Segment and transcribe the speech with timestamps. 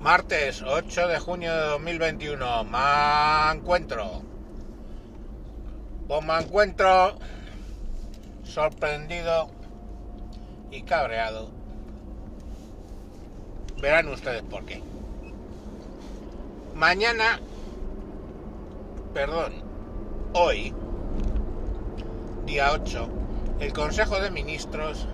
[0.00, 2.64] Martes 8 de junio de 2021.
[2.64, 4.22] Me encuentro.
[6.06, 7.18] Pues me encuentro
[8.44, 9.50] sorprendido
[10.70, 11.50] y cabreado.
[13.80, 14.80] Verán ustedes por qué.
[16.76, 17.40] Mañana,
[19.12, 19.52] perdón,
[20.32, 20.72] hoy,
[22.46, 23.08] día 8,
[23.58, 25.08] el Consejo de Ministros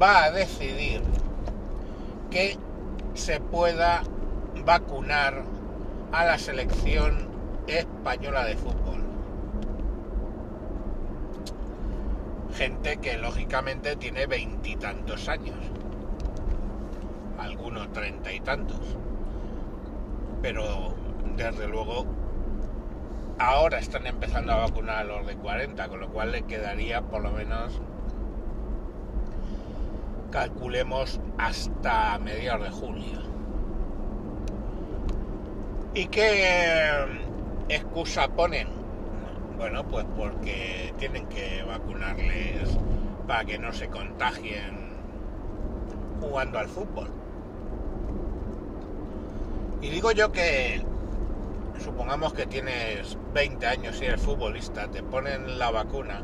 [0.00, 1.00] va a decidir
[2.30, 2.58] que
[3.18, 4.02] se pueda
[4.64, 5.42] vacunar
[6.12, 7.28] a la selección
[7.66, 9.02] española de fútbol.
[12.54, 15.56] Gente que lógicamente tiene veintitantos años,
[17.38, 18.80] algunos treinta y tantos,
[20.40, 20.94] pero
[21.36, 22.06] desde luego
[23.38, 27.22] ahora están empezando a vacunar a los de 40, con lo cual le quedaría por
[27.22, 27.80] lo menos
[30.30, 33.18] calculemos hasta mediados de julio.
[35.94, 36.90] ¿Y qué
[37.68, 38.68] excusa ponen?
[39.56, 42.68] Bueno, pues porque tienen que vacunarles
[43.26, 44.88] para que no se contagien
[46.20, 47.08] jugando al fútbol.
[49.80, 50.82] Y digo yo que,
[51.82, 56.22] supongamos que tienes 20 años y eres futbolista, te ponen la vacuna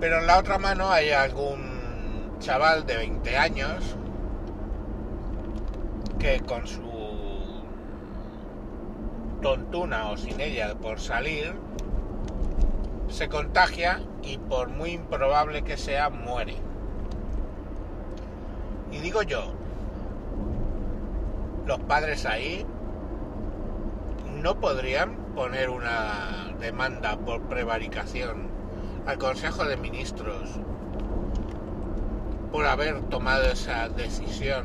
[0.00, 3.96] Pero en la otra mano hay algún chaval de 20 años
[6.18, 6.80] que con su
[9.42, 11.52] tontuna o sin ella por salir
[13.10, 16.56] se contagia y por muy improbable que sea muere.
[18.90, 19.52] Y digo yo,
[21.66, 22.64] los padres ahí
[24.40, 28.59] no podrían poner una demanda por prevaricación
[29.10, 30.50] al Consejo de Ministros
[32.52, 34.64] por haber tomado esa decisión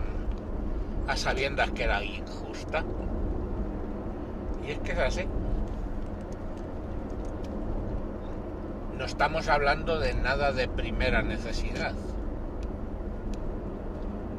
[1.07, 2.83] a sabiendas que era injusta.
[4.63, 5.25] Y es que es así.
[8.95, 11.93] No estamos hablando de nada de primera necesidad.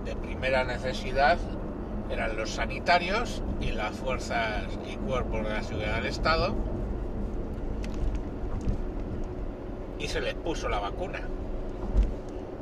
[0.04, 1.38] De primera necesidad
[2.10, 6.54] eran los sanitarios y las fuerzas y cuerpos de la seguridad del Estado
[9.98, 11.20] y se les puso la vacuna.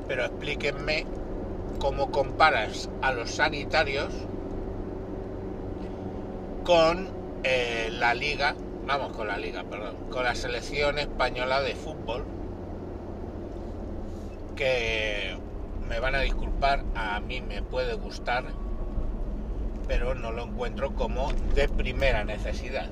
[0.08, 1.06] Pero explíquenme
[1.78, 4.12] cómo comparas a los sanitarios
[6.64, 7.08] con
[7.42, 8.54] eh, la liga,
[8.86, 12.24] vamos con la liga, perdón, con la selección española de fútbol,
[14.56, 15.36] que
[15.88, 18.44] me van a disculpar, a mí me puede gustar,
[19.86, 22.88] pero no lo encuentro como de primera necesidad.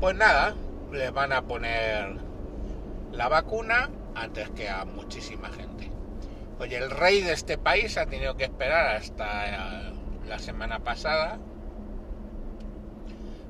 [0.00, 0.54] Pues nada,
[0.92, 2.16] le van a poner
[3.12, 5.90] la vacuna antes que a muchísima gente.
[6.58, 9.92] Oye, el rey de este país ha tenido que esperar hasta eh,
[10.26, 11.38] la semana pasada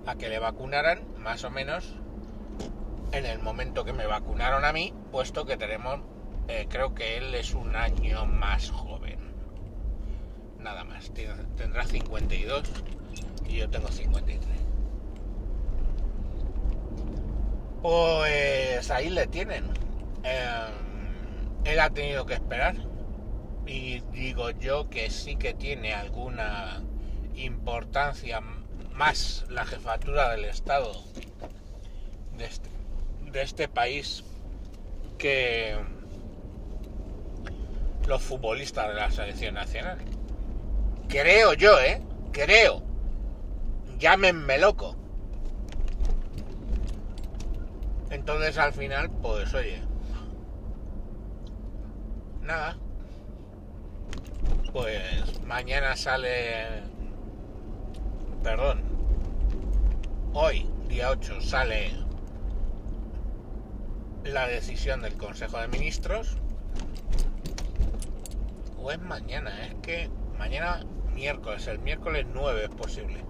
[0.07, 1.95] a que le vacunaran, más o menos
[3.13, 6.01] en el momento que me vacunaron a mí, puesto que tenemos,
[6.49, 9.19] eh, creo que él es un año más joven.
[10.59, 11.13] Nada más,
[11.57, 12.65] tendrá 52
[13.49, 14.66] y yo tengo 53.
[17.87, 19.63] Pues ahí le tienen.
[20.25, 22.75] Em, él ha tenido que esperar.
[23.65, 26.83] Y digo yo que sí que tiene alguna
[27.37, 28.41] importancia
[28.93, 31.01] más la jefatura del Estado
[32.37, 32.69] de este,
[33.31, 34.25] de este país
[35.17, 35.77] que
[38.09, 39.99] los futbolistas de la selección nacional.
[41.07, 42.03] Creo yo, ¿eh?
[42.33, 42.83] Creo.
[44.01, 45.06] Llámenme loco.
[48.11, 49.83] Entonces al final, pues oye,
[52.43, 52.77] nada.
[54.73, 56.83] Pues mañana sale,
[58.43, 58.83] perdón,
[60.35, 61.93] hoy, día 8, sale
[64.25, 66.37] la decisión del Consejo de Ministros.
[68.79, 70.85] O es mañana, es que mañana
[71.15, 73.25] miércoles, el miércoles 9 es posible.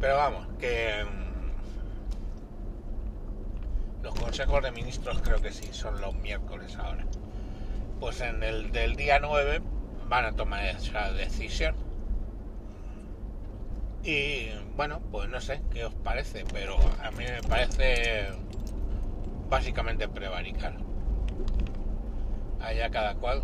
[0.00, 1.04] Pero vamos, que
[4.02, 7.04] los consejos de ministros creo que sí, son los miércoles ahora.
[8.00, 9.62] Pues en el del día 9
[10.08, 11.74] van a tomar esa decisión.
[14.04, 18.26] Y bueno, pues no sé qué os parece, pero a mí me parece
[19.48, 20.74] básicamente prevaricar.
[22.60, 23.42] Allá cada cual.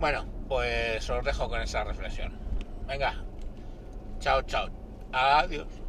[0.00, 2.32] Bueno, pues os dejo con esa reflexión.
[2.86, 3.14] Venga,
[4.20, 4.68] chao, chao.
[5.12, 5.81] Adiós.